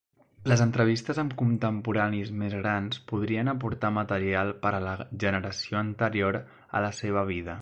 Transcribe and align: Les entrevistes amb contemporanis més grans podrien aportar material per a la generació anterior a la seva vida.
Les 0.51 0.61
entrevistes 0.63 1.19
amb 1.23 1.35
contemporanis 1.41 2.31
més 2.43 2.55
grans 2.63 3.03
podrien 3.13 3.53
aportar 3.55 3.93
material 4.01 4.53
per 4.67 4.75
a 4.79 4.83
la 4.89 4.97
generació 5.27 5.83
anterior 5.87 6.45
a 6.81 6.87
la 6.87 6.95
seva 7.03 7.29
vida. 7.35 7.59